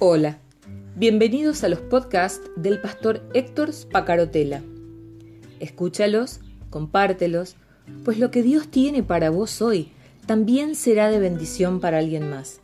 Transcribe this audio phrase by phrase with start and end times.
[0.00, 0.38] Hola,
[0.94, 4.62] bienvenidos a los podcasts del pastor Héctor Spacarotela.
[5.58, 6.38] Escúchalos,
[6.70, 7.56] compártelos,
[8.04, 9.90] pues lo que Dios tiene para vos hoy
[10.24, 12.60] también será de bendición para alguien más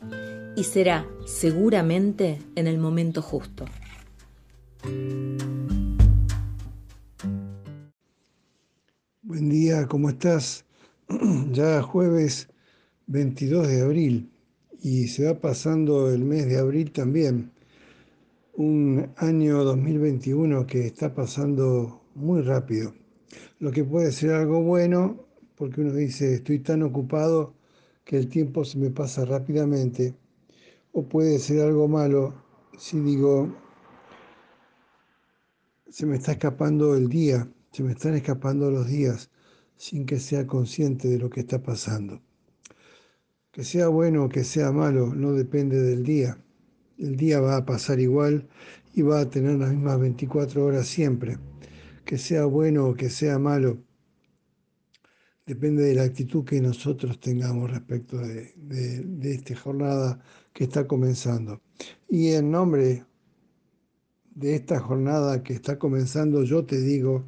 [0.55, 3.65] y será seguramente en el momento justo.
[9.23, 10.63] Buen día, ¿cómo estás?
[11.51, 12.47] ya jueves
[13.07, 14.34] 22 de abril
[14.85, 17.51] y se va pasando el mes de abril también.
[18.53, 22.93] Un año 2021 que está pasando muy rápido.
[23.57, 25.25] Lo que puede ser algo bueno,
[25.55, 27.55] porque uno dice, estoy tan ocupado
[28.03, 30.13] que el tiempo se me pasa rápidamente.
[30.91, 32.35] O puede ser algo malo
[32.77, 33.55] si digo,
[35.89, 39.31] se me está escapando el día, se me están escapando los días
[39.77, 42.21] sin que sea consciente de lo que está pasando.
[43.55, 46.37] Que sea bueno o que sea malo no depende del día.
[46.97, 48.49] El día va a pasar igual
[48.93, 51.37] y va a tener las mismas 24 horas siempre.
[52.03, 53.77] Que sea bueno o que sea malo
[55.45, 60.19] depende de la actitud que nosotros tengamos respecto de, de esta jornada
[60.51, 61.61] que está comenzando.
[62.09, 63.05] Y en nombre
[64.31, 67.25] de esta jornada que está comenzando, yo te digo,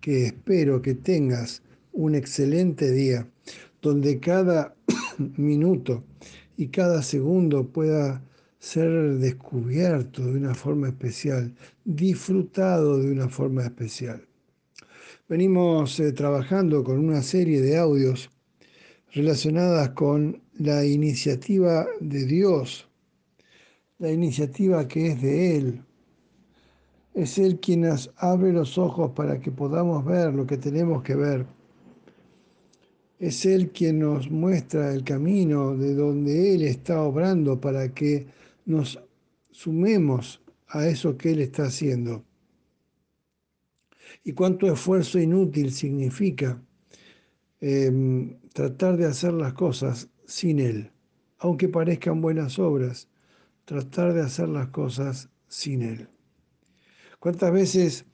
[0.00, 1.62] que espero que tengas
[1.92, 3.28] un excelente día,
[3.82, 4.76] donde cada
[5.18, 6.04] minuto
[6.56, 8.22] y cada segundo pueda
[8.58, 14.26] ser descubierto de una forma especial, disfrutado de una forma especial.
[15.28, 18.30] Venimos eh, trabajando con una serie de audios
[19.12, 22.88] relacionadas con la iniciativa de Dios,
[23.98, 25.82] la iniciativa que es de Él,
[27.14, 31.14] es Él quien nos abre los ojos para que podamos ver lo que tenemos que
[31.14, 31.46] ver.
[33.18, 38.26] Es Él quien nos muestra el camino de donde Él está obrando para que
[38.66, 39.00] nos
[39.50, 42.24] sumemos a eso que Él está haciendo.
[44.24, 46.60] Y cuánto esfuerzo inútil significa
[47.60, 50.90] em, tratar de hacer las cosas sin Él,
[51.38, 53.08] aunque parezcan buenas obras,
[53.64, 56.08] tratar de hacer las cosas sin Él.
[57.18, 58.04] ¿Cuántas veces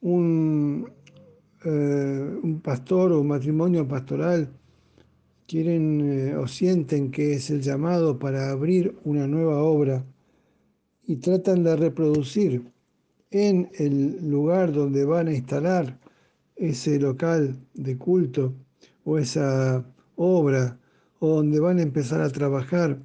[0.00, 0.90] un,
[1.64, 4.48] eh, un pastor o un matrimonio pastoral
[5.46, 10.04] quieren eh, o sienten que es el llamado para abrir una nueva obra
[11.06, 12.70] y tratan de reproducir
[13.30, 15.98] en el lugar donde van a instalar
[16.54, 18.54] ese local de culto
[19.04, 19.84] o esa
[20.16, 20.78] obra
[21.18, 23.00] o donde van a empezar a trabajar,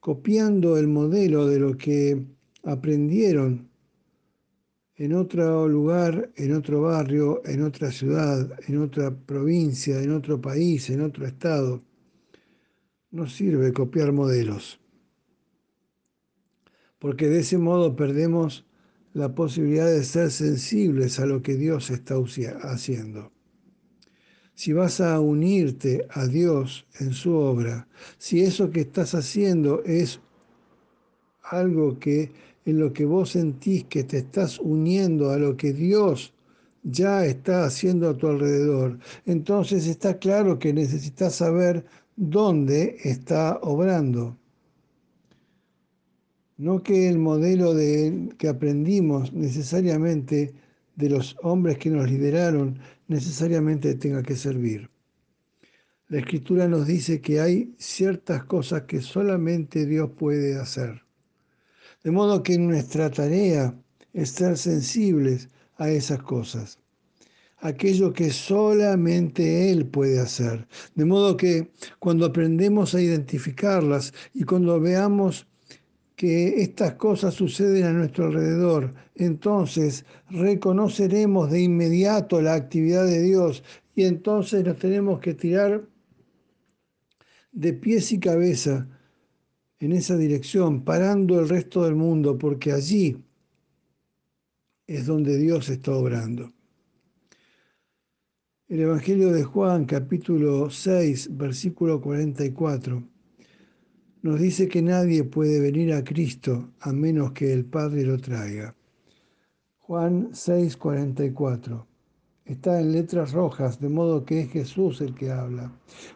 [0.00, 2.26] copiando el modelo de lo que
[2.64, 3.68] aprendieron
[4.96, 10.88] en otro lugar, en otro barrio, en otra ciudad, en otra provincia, en otro país,
[10.90, 11.82] en otro estado.
[13.10, 14.80] No sirve copiar modelos,
[16.98, 18.66] porque de ese modo perdemos
[19.12, 22.16] la posibilidad de ser sensibles a lo que Dios está
[22.62, 23.32] haciendo.
[24.54, 27.88] Si vas a unirte a Dios en su obra,
[28.18, 30.20] si eso que estás haciendo es
[31.42, 32.32] algo que
[32.66, 36.32] en lo que vos sentís que te estás uniendo a lo que Dios
[36.82, 41.84] ya está haciendo a tu alrededor, entonces está claro que necesitas saber
[42.16, 44.36] dónde está obrando.
[46.56, 50.54] No que el modelo de, que aprendimos necesariamente
[50.94, 54.88] de los hombres que nos lideraron necesariamente tenga que servir.
[56.08, 61.03] La escritura nos dice que hay ciertas cosas que solamente Dios puede hacer.
[62.04, 63.74] De modo que nuestra tarea
[64.12, 65.48] es ser sensibles
[65.78, 66.78] a esas cosas,
[67.58, 70.68] aquello que solamente Él puede hacer.
[70.94, 75.46] De modo que cuando aprendemos a identificarlas y cuando veamos
[76.14, 83.64] que estas cosas suceden a nuestro alrededor, entonces reconoceremos de inmediato la actividad de Dios
[83.94, 85.88] y entonces nos tenemos que tirar
[87.52, 88.86] de pies y cabeza
[89.84, 93.22] en esa dirección, parando el resto del mundo, porque allí
[94.86, 96.50] es donde Dios está obrando.
[98.66, 103.02] El Evangelio de Juan, capítulo 6, versículo 44,
[104.22, 108.74] nos dice que nadie puede venir a Cristo a menos que el Padre lo traiga.
[109.80, 111.86] Juan 6, 44.
[112.46, 115.70] Está en letras rojas, de modo que es Jesús el que habla.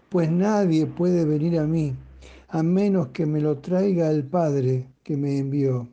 [0.08, 1.94] Pues nadie puede venir a mí
[2.48, 5.88] a menos que me lo traiga el Padre que me envió,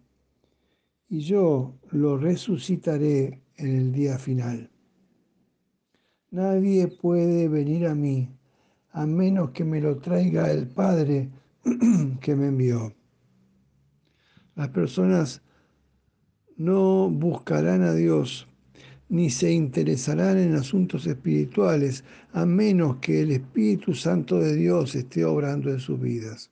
[1.10, 4.70] y yo lo resucitaré en el día final.
[6.32, 8.30] Nadie puede venir a mí
[8.96, 11.30] a menos que me lo traiga el Padre
[12.22, 12.94] que me envió.
[14.56, 15.42] Las personas
[16.56, 18.48] no buscarán a Dios
[19.10, 22.04] ni se interesarán en asuntos espirituales
[22.34, 26.50] a menos que el Espíritu Santo de Dios esté obrando en sus vidas.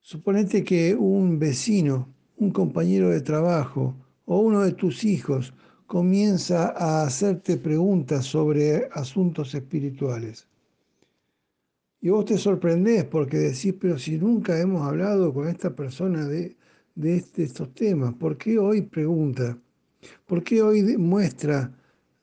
[0.00, 2.08] Suponete que un vecino,
[2.38, 5.52] un compañero de trabajo o uno de tus hijos
[5.86, 10.48] comienza a hacerte preguntas sobre asuntos espirituales.
[12.00, 16.56] Y vos te sorprendés porque decís, pero si nunca hemos hablado con esta persona de,
[16.94, 19.58] de, este, estos temas, ¿por qué hoy pregunta?
[20.26, 21.72] ¿Por qué hoy muestra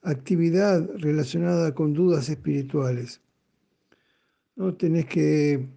[0.01, 3.21] actividad relacionada con dudas espirituales?
[4.55, 5.67] No tenés que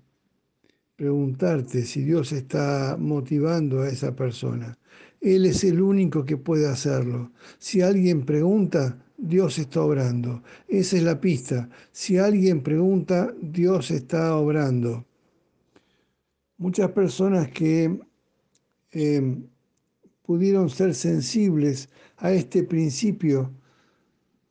[0.96, 4.78] preguntarte si Dios está motivando a esa persona.
[5.20, 7.32] Él es el único que puede hacerlo.
[7.58, 10.42] Si alguien pregunta, Dios está obrando.
[10.68, 11.68] Esa es la pista.
[11.90, 15.04] Si alguien pregunta, Dios está obrando.
[16.56, 18.00] Muchas personas que
[18.92, 19.36] eh,
[20.28, 21.88] pudieron ser sensibles
[22.18, 23.50] a este principio,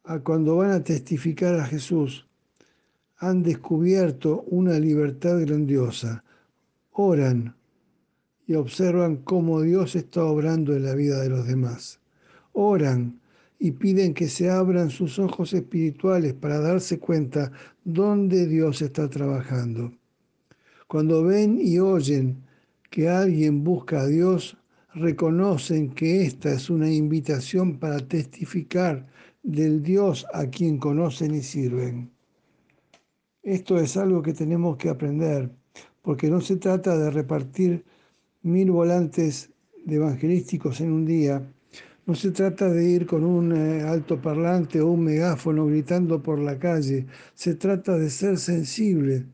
[0.06, 2.26] a cuando van a testificar a Jesús,
[3.18, 6.24] han descubierto una libertad grandiosa
[6.94, 7.56] oran
[8.48, 12.00] y observan cómo Dios está obrando en la vida de los demás.
[12.54, 13.20] Oran
[13.60, 17.52] y piden que se abran sus ojos espirituales para darse cuenta
[17.84, 19.94] dónde Dios está trabajando.
[20.88, 22.42] Cuando ven y oyen
[22.90, 24.58] que alguien busca a Dios,
[25.00, 29.08] reconocen que esta es una invitación para testificar
[29.44, 32.12] del Dios a quien conocen y sirven.
[33.44, 35.50] Esto es algo que tenemos que aprender
[36.02, 37.84] porque no se trata de repartir
[38.42, 39.50] mil volantes
[39.86, 41.46] de evangelísticos en un día,
[42.06, 46.40] no se trata de ir con un eh, alto parlante o un megáfono gritando por
[46.40, 49.26] la calle, se trata de ser sensible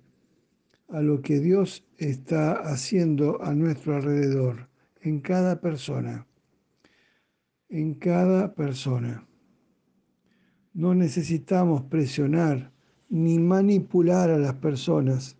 [0.90, 4.68] a lo que Dios está haciendo a nuestro alrededor,
[5.04, 6.26] en cada persona,
[7.68, 9.28] en cada persona.
[10.74, 12.72] No necesitamos presionar
[13.10, 15.36] ni manipular a las personas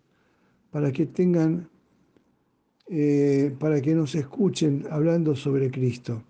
[0.70, 1.68] para que tengan,
[2.88, 6.22] eh, para que nos escuchen hablando sobre Cristo.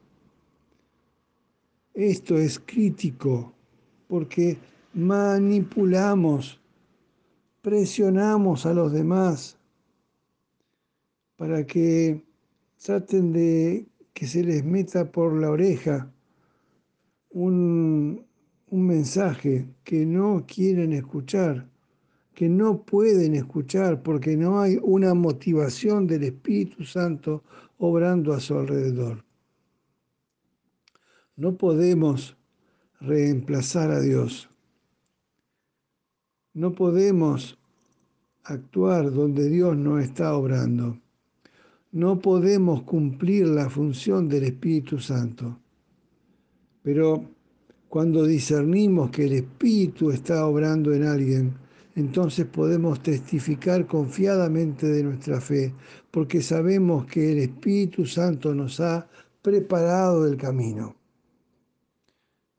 [1.93, 3.53] Esto es crítico
[4.07, 4.57] porque
[4.93, 6.61] manipulamos,
[7.63, 9.59] presionamos a los demás
[11.37, 12.23] para que
[12.85, 16.13] traten de que se les meta por la oreja
[17.31, 18.25] un,
[18.69, 21.67] un mensaje que no quieren escuchar
[22.35, 27.45] que no pueden escuchar porque no hay una motivación del Espíritu Santo
[27.79, 29.25] obrando a su alrededor.
[31.37, 32.37] No podemos
[33.01, 34.51] reemplazar a Dios.
[36.53, 37.59] No podemos
[38.43, 40.99] actuar donde Dios no está obrando.
[41.94, 45.61] No podemos cumplir la función del Espíritu Santo.
[46.82, 47.31] Pero
[47.88, 51.55] cuando discernimos que el Espíritu está obrando en alguien,
[51.94, 55.73] entonces podemos testificar confiadamente de nuestra fe,
[56.11, 59.08] porque sabemos que el Espíritu Santo nos ha
[59.40, 60.97] preparado el camino.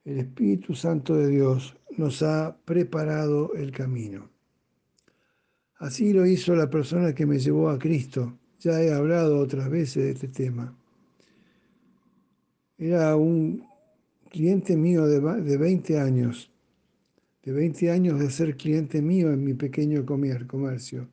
[0.06, 4.30] El Espíritu Santo de Dios nos ha preparado el camino.
[5.76, 8.40] Así lo hizo la persona que me llevó a Cristo.
[8.66, 10.76] Ya he hablado otras veces de este tema.
[12.80, 13.64] Era un
[14.32, 16.52] cliente mío de, 20 años
[17.44, 21.08] de 20 años de ser cliente mío en mi pequeño comercio.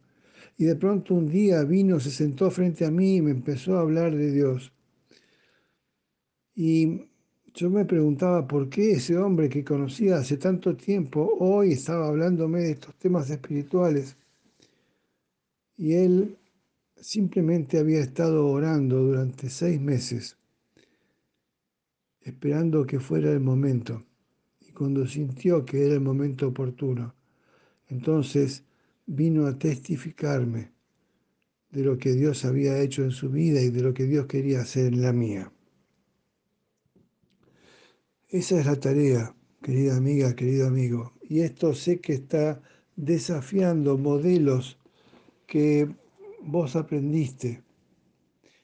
[0.57, 3.83] Y de pronto un día vino, se sentó frente a mí y me empezó a
[3.83, 4.73] hablar de Dios.
[6.55, 7.03] Y
[7.53, 12.61] yo me preguntaba por qué ese hombre que conocía hace tanto tiempo hoy estaba hablándome
[12.61, 14.17] de estos temas espirituales.
[15.77, 16.39] Y él
[17.03, 20.39] simplemente había estado orando durante seis meses,
[22.23, 24.07] esperando que fuera el momento
[24.73, 27.15] cuando sintió que era el momento oportuno.
[27.89, 28.65] Entonces
[29.07, 30.73] vino a testificarme
[31.71, 34.61] de lo que Dios había hecho en su vida y de lo que Dios quería
[34.61, 35.53] hacer en la mía.
[38.29, 41.13] Esa es la tarea, querida amiga, querido amigo.
[41.23, 42.63] Y esto sé que está
[42.97, 44.79] desafiando modelos
[45.47, 45.95] que
[46.45, 47.63] vos aprendiste.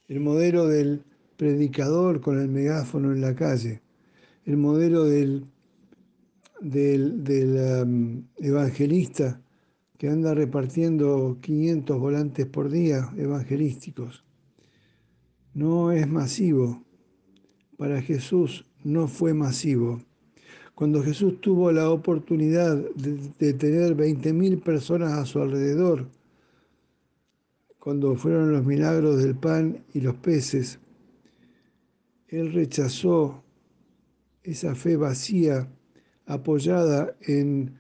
[0.08, 1.02] El modelo del
[1.36, 3.82] predicador con el megáfono en la calle,
[4.44, 5.46] el modelo del
[6.60, 9.40] del, um, evangelista
[9.96, 14.24] que anda repartiendo 500 volantes por día evangelísticos.
[15.54, 16.84] No es masivo.
[17.76, 20.00] Para Jesús no fue masivo.
[20.74, 26.06] Cuando Jesús tuvo la oportunidad de, de tener 20.000 personas a su alrededor,
[27.78, 30.78] cuando fueron los milagros del pan y los peces,
[32.28, 33.42] él rechazó
[34.42, 35.68] esa fe vacía
[36.26, 37.78] apoyada en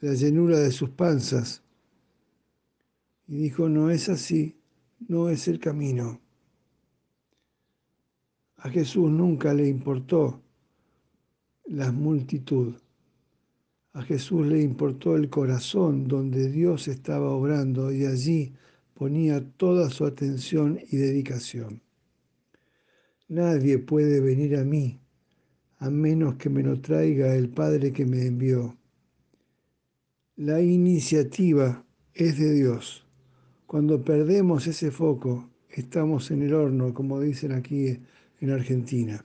[0.00, 1.62] la llenura de sus panzas
[3.26, 4.56] y dijo, no es así,
[5.06, 6.20] no es el camino.
[8.56, 10.42] A Jesús nunca le importó
[11.66, 12.74] la multitud.
[13.92, 18.54] A Jesús le importó el corazón donde Dios estaba obrando y allí
[18.98, 21.80] ponía toda su atención y dedicación.
[23.28, 24.98] Nadie puede venir a mí
[25.78, 28.76] a menos que me lo traiga el Padre que me envió.
[30.34, 33.06] La iniciativa es de Dios.
[33.66, 38.00] Cuando perdemos ese foco, estamos en el horno, como dicen aquí
[38.40, 39.24] en Argentina.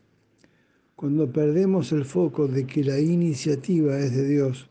[0.95, 4.69] Cuando perdemos el foco de que la iniciativa es de Dios,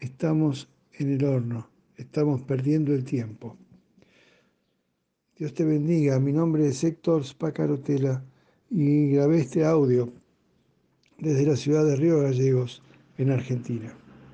[0.00, 1.68] estamos en el horno,
[1.98, 3.58] estamos perdiendo el tiempo.
[5.40, 6.20] Dios te bendiga.
[6.20, 8.22] Mi nombre es Héctor Spacarotela
[8.68, 10.12] y grabé este audio
[11.16, 12.82] desde la ciudad de Río Gallegos,
[13.16, 13.90] en Argentina.